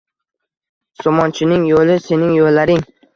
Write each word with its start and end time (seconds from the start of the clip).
Somonchining 1.01 1.65
yo’li 1.73 1.99
—Sening 1.99 2.33
yo’llaring 2.39 2.83